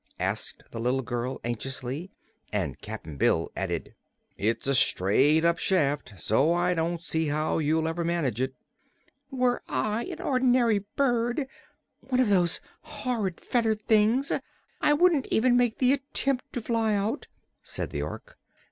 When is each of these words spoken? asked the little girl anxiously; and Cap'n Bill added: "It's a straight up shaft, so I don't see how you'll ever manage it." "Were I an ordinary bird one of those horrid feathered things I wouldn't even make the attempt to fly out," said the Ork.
asked 0.19 0.63
the 0.71 0.79
little 0.79 1.03
girl 1.03 1.39
anxiously; 1.43 2.09
and 2.51 2.81
Cap'n 2.81 3.17
Bill 3.17 3.51
added: 3.55 3.93
"It's 4.35 4.65
a 4.65 4.73
straight 4.73 5.45
up 5.45 5.59
shaft, 5.59 6.15
so 6.19 6.53
I 6.53 6.73
don't 6.73 7.03
see 7.03 7.27
how 7.27 7.59
you'll 7.59 7.87
ever 7.87 8.03
manage 8.03 8.41
it." 8.41 8.55
"Were 9.29 9.61
I 9.69 10.05
an 10.05 10.19
ordinary 10.19 10.79
bird 10.95 11.47
one 11.99 12.19
of 12.19 12.29
those 12.29 12.61
horrid 12.81 13.39
feathered 13.39 13.85
things 13.85 14.31
I 14.81 14.93
wouldn't 14.93 15.27
even 15.27 15.55
make 15.55 15.77
the 15.77 15.93
attempt 15.93 16.51
to 16.53 16.61
fly 16.61 16.95
out," 16.95 17.27
said 17.61 17.91
the 17.91 18.01
Ork. 18.01 18.39